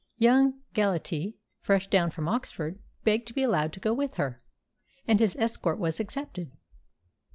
[0.17, 4.39] Young Gellatly, fresh down from Oxford, begged to be allowed to go with her,
[5.07, 6.49] and his escort was accepted.